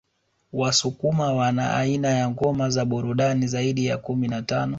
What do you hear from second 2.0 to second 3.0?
ya ngoma za